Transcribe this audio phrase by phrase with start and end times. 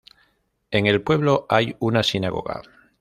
[0.71, 2.63] En el pueblo hay una sinagoga.